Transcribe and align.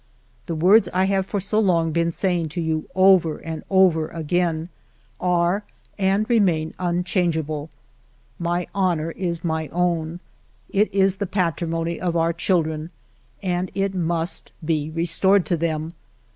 "The 0.47 0.55
words 0.55 0.89
I 0.95 1.05
have 1.05 1.27
for 1.27 1.39
so 1.39 1.59
long 1.59 1.91
been 1.91 2.11
saying 2.11 2.49
to 2.57 2.59
you 2.59 2.89
over 2.95 3.37
and 3.37 3.63
over 3.69 4.07
again 4.07 4.69
are 5.19 5.63
and 5.95 6.27
remain 6.27 6.73
unchange 6.79 7.37
able. 7.37 7.69
My 8.39 8.65
honor 8.73 9.11
is 9.11 9.43
my 9.43 9.67
own; 9.67 10.19
it 10.71 10.91
is 10.91 11.17
the 11.17 11.27
patrimony 11.27 11.99
of 12.01 12.15
our 12.17 12.33
children, 12.33 12.89
and 13.43 13.69
it 13.75 13.93
must 13.93 14.51
be 14.65 14.89
restored 14.89 15.45
to 15.45 15.55
them. 15.55 15.93